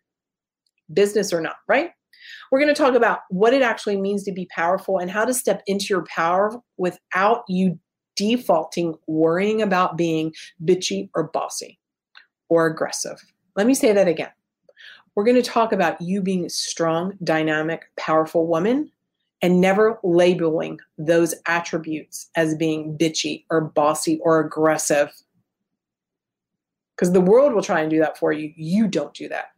[0.92, 1.90] business or not, right?
[2.50, 5.32] We're going to talk about what it actually means to be powerful and how to
[5.32, 7.78] step into your power without you
[8.16, 10.32] defaulting worrying about being
[10.64, 11.78] bitchy or bossy
[12.48, 13.18] or aggressive.
[13.56, 14.30] Let me say that again.
[15.14, 18.90] We're going to talk about you being a strong, dynamic, powerful woman
[19.42, 25.12] and never labeling those attributes as being bitchy or bossy or aggressive.
[26.96, 28.52] Because the world will try and do that for you.
[28.56, 29.48] You don't do that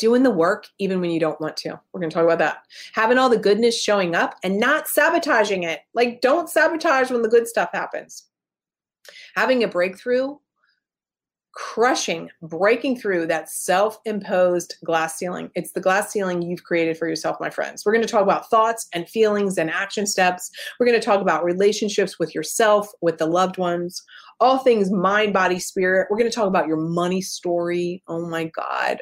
[0.00, 1.78] doing the work even when you don't want to.
[1.92, 2.62] We're going to talk about that.
[2.94, 5.80] Having all the goodness showing up and not sabotaging it.
[5.92, 8.24] Like, don't sabotage when the good stuff happens.
[9.36, 10.36] Having a breakthrough,
[11.52, 15.50] crushing, breaking through that self imposed glass ceiling.
[15.54, 17.84] It's the glass ceiling you've created for yourself, my friends.
[17.84, 20.50] We're going to talk about thoughts and feelings and action steps.
[20.78, 24.02] We're going to talk about relationships with yourself, with the loved ones,
[24.38, 26.08] all things mind, body, spirit.
[26.10, 28.02] We're going to talk about your money story.
[28.08, 29.00] Oh my God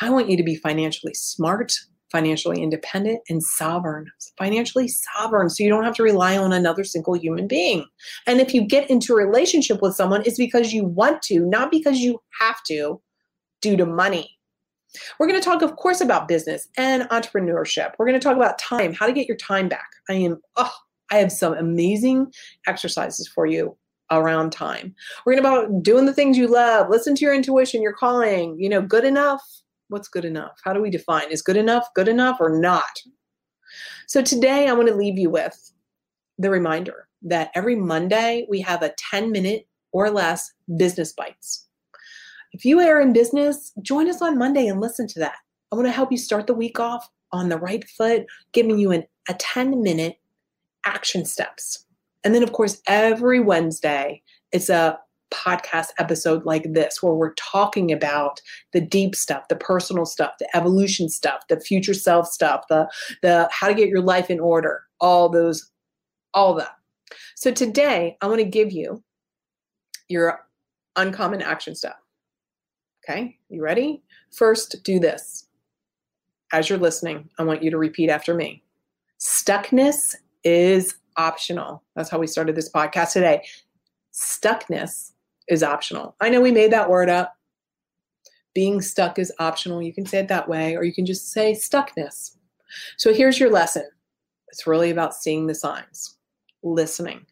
[0.00, 1.72] I want you to be financially smart,
[2.10, 4.06] financially independent, and sovereign.
[4.36, 7.84] Financially sovereign, so you don't have to rely on another single human being.
[8.26, 11.70] And if you get into a relationship with someone, it's because you want to, not
[11.70, 13.00] because you have to,
[13.60, 14.38] due to money.
[15.18, 17.92] We're going to talk, of course, about business and entrepreneurship.
[17.98, 19.88] We're going to talk about time, how to get your time back.
[20.08, 20.72] I am, oh,
[21.10, 22.32] I have some amazing
[22.66, 23.76] exercises for you
[24.10, 24.94] around time.
[25.24, 28.56] We're going to about doing the things you love, listen to your intuition, your calling,
[28.58, 29.42] you know, good enough
[29.88, 30.58] What's good enough?
[30.64, 31.30] How do we define?
[31.30, 33.02] Is good enough good enough or not?
[34.06, 35.72] So today I want to leave you with
[36.38, 41.66] the reminder that every Monday we have a 10 minute or less business bites.
[42.52, 45.36] If you are in business, join us on Monday and listen to that.
[45.72, 48.90] I want to help you start the week off on the right foot, giving you
[48.90, 50.16] an, a 10 minute
[50.84, 51.84] action steps.
[52.24, 54.22] And then, of course, every Wednesday,
[54.52, 54.98] it's a
[55.32, 58.40] podcast episode like this where we're talking about
[58.72, 62.88] the deep stuff the personal stuff the evolution stuff the future self stuff the
[63.22, 65.70] the how to get your life in order all those
[66.34, 66.76] all that
[67.34, 69.02] so today i want to give you
[70.08, 70.40] your
[70.96, 71.96] uncommon action step.
[73.04, 75.46] okay you ready first do this
[76.52, 78.62] as you're listening i want you to repeat after me
[79.20, 80.14] stuckness
[80.44, 81.82] is optional.
[81.94, 83.42] That's how we started this podcast today.
[84.14, 85.12] Stuckness
[85.48, 86.16] is optional.
[86.20, 87.34] I know we made that word up.
[88.54, 89.82] Being stuck is optional.
[89.82, 92.36] You can say it that way, or you can just say stuckness.
[92.96, 93.84] So here's your lesson
[94.48, 96.16] it's really about seeing the signs,
[96.62, 97.26] listening.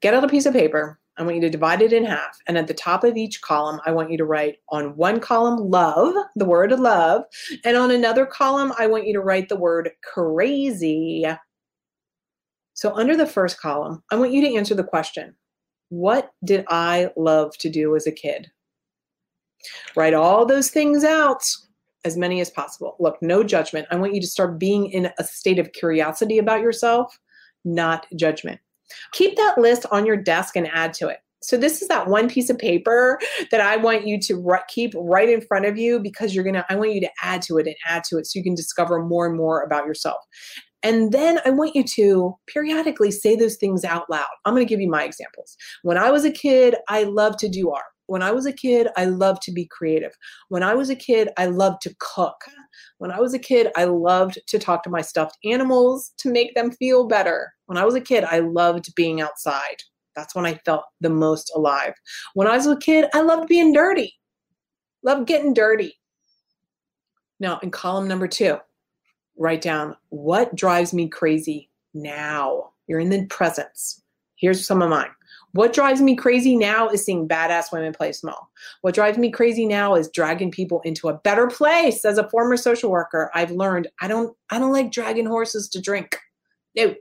[0.00, 0.98] Get out a piece of paper.
[1.18, 2.38] I want you to divide it in half.
[2.46, 5.70] And at the top of each column, I want you to write on one column
[5.70, 7.24] love, the word love.
[7.64, 11.26] And on another column, I want you to write the word crazy.
[12.72, 15.34] So, under the first column, I want you to answer the question
[15.90, 18.50] What did I love to do as a kid?
[19.94, 21.44] Write all those things out,
[22.04, 22.96] as many as possible.
[22.98, 23.86] Look, no judgment.
[23.90, 27.18] I want you to start being in a state of curiosity about yourself,
[27.64, 28.60] not judgment.
[29.12, 31.18] Keep that list on your desk and add to it.
[31.42, 33.18] So this is that one piece of paper
[33.50, 36.66] that I want you to keep right in front of you because you're going to
[36.68, 39.02] I want you to add to it and add to it so you can discover
[39.02, 40.18] more and more about yourself.
[40.82, 44.26] And then I want you to periodically say those things out loud.
[44.44, 45.56] I'm going to give you my examples.
[45.82, 47.84] When I was a kid, I loved to do art.
[48.06, 50.12] When I was a kid, I loved to be creative.
[50.48, 52.40] When I was a kid, I loved to cook.
[52.98, 56.54] When I was a kid, I loved to talk to my stuffed animals to make
[56.54, 57.52] them feel better.
[57.66, 59.82] When I was a kid, I loved being outside.
[60.16, 61.94] That's when I felt the most alive.
[62.34, 64.14] When I was a kid, I loved being dirty.
[65.04, 65.94] Loved getting dirty.
[67.38, 68.58] Now, in column number two,
[69.36, 72.70] write down what drives me crazy now.
[72.86, 74.02] You're in the presence.
[74.36, 75.10] Here's some of mine.
[75.52, 78.50] What drives me crazy now is seeing badass women play small.
[78.82, 82.04] What drives me crazy now is dragging people into a better place.
[82.04, 85.80] As a former social worker, I've learned I don't I don't like dragging horses to
[85.80, 86.16] drink.
[86.76, 86.94] No.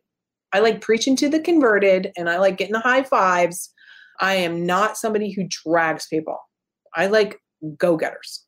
[0.52, 3.72] I like preaching to the converted and I like getting the high fives.
[4.20, 6.40] I am not somebody who drags people.
[6.96, 7.40] I like
[7.78, 8.46] go-getters.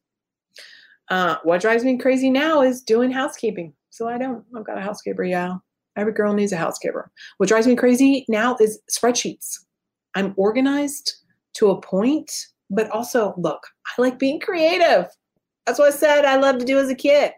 [1.12, 3.74] Uh, what drives me crazy now is doing housekeeping.
[3.90, 4.46] So I don't.
[4.56, 5.26] I've got a housekeeper.
[5.26, 5.56] Yeah.
[5.98, 7.12] Every girl needs a housekeeper.
[7.36, 9.58] What drives me crazy now is spreadsheets.
[10.16, 11.14] I'm organized
[11.56, 12.32] to a point,
[12.70, 15.08] but also, look, I like being creative.
[15.66, 17.34] That's what I said I love to do as a kid.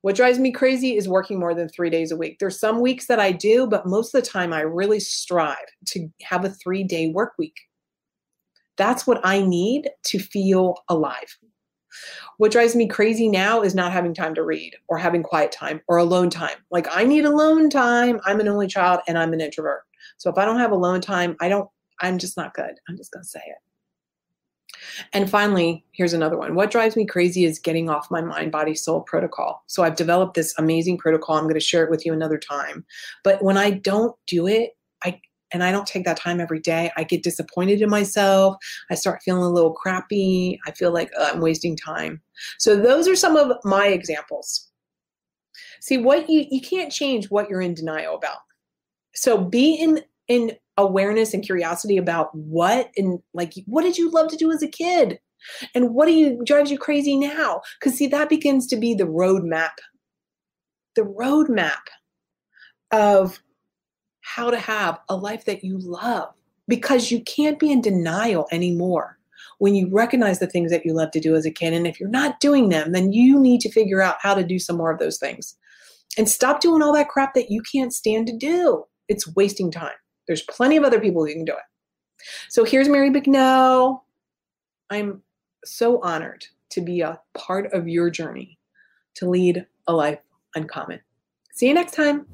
[0.00, 2.38] What drives me crazy is working more than three days a week.
[2.38, 5.56] There's some weeks that I do, but most of the time I really strive
[5.88, 7.56] to have a three day work week.
[8.78, 11.36] That's what I need to feel alive.
[12.38, 15.80] What drives me crazy now is not having time to read or having quiet time
[15.88, 16.56] or alone time.
[16.70, 18.20] Like I need alone time.
[18.24, 19.82] I'm an only child and I'm an introvert.
[20.18, 21.68] So if I don't have alone time, I don't,
[22.00, 22.72] I'm just not good.
[22.88, 23.56] I'm just going to say it.
[25.12, 26.54] And finally, here's another one.
[26.54, 29.62] What drives me crazy is getting off my mind, body, soul protocol.
[29.66, 31.36] So I've developed this amazing protocol.
[31.36, 32.84] I'm going to share it with you another time.
[33.22, 35.20] But when I don't do it, I
[35.54, 38.56] and I don't take that time every day, I get disappointed in myself.
[38.90, 40.58] I start feeling a little crappy.
[40.66, 42.20] I feel like uh, I'm wasting time.
[42.58, 44.68] So those are some of my examples.
[45.80, 48.38] See, what you you can't change what you're in denial about.
[49.14, 54.28] So be in in awareness and curiosity about what and like what did you love
[54.28, 55.20] to do as a kid?
[55.74, 57.60] And what do you drives you crazy now?
[57.78, 59.72] Because see, that begins to be the roadmap.
[60.96, 61.82] The roadmap
[62.90, 63.40] of
[64.24, 66.32] how to have a life that you love
[66.66, 69.18] because you can't be in denial anymore
[69.58, 71.74] when you recognize the things that you love to do as a kid.
[71.74, 74.58] And if you're not doing them, then you need to figure out how to do
[74.58, 75.56] some more of those things
[76.16, 78.84] and stop doing all that crap that you can't stand to do.
[79.08, 79.92] It's wasting time.
[80.26, 82.24] There's plenty of other people who can do it.
[82.48, 84.06] So here's Mary Bicknell.
[84.90, 85.22] I'm
[85.64, 88.58] so honored to be a part of your journey
[89.16, 90.20] to lead a life
[90.54, 91.00] uncommon.
[91.52, 92.26] See you next time.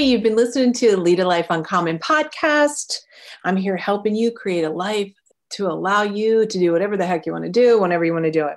[0.00, 3.00] Hey, you've been listening to Lead a Life Uncommon podcast.
[3.44, 5.12] I'm here helping you create a life
[5.50, 8.24] to allow you to do whatever the heck you want to do whenever you want
[8.24, 8.56] to do it.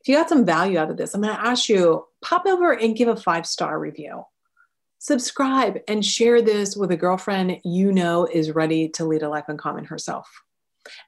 [0.00, 2.72] If you got some value out of this, I'm going to ask you pop over
[2.72, 4.24] and give a five star review.
[4.98, 9.44] Subscribe and share this with a girlfriend you know is ready to lead a life
[9.46, 10.28] uncommon herself.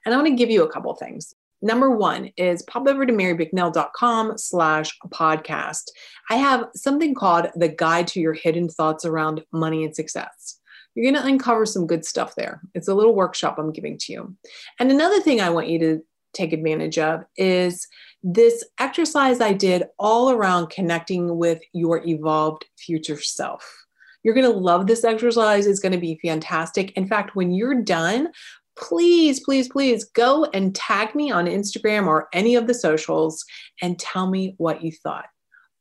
[0.05, 1.35] And I want to give you a couple things.
[1.63, 5.83] Number one is pop over to marybicknell.com slash podcast.
[6.29, 10.59] I have something called the guide to your hidden thoughts around money and success.
[10.93, 12.61] You're going to uncover some good stuff there.
[12.75, 14.35] It's a little workshop I'm giving to you.
[14.77, 16.03] And another thing I want you to
[16.33, 17.87] take advantage of is
[18.23, 23.85] this exercise I did all around connecting with your evolved future self.
[24.23, 25.65] You're going to love this exercise.
[25.65, 26.91] It's going to be fantastic.
[26.97, 28.29] In fact, when you're done,
[28.77, 33.43] please, please, please go and tag me on Instagram or any of the socials
[33.81, 35.25] and tell me what you thought.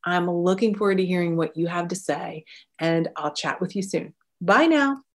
[0.05, 2.45] I'm looking forward to hearing what you have to say,
[2.79, 4.15] and I'll chat with you soon.
[4.41, 5.03] Bye now.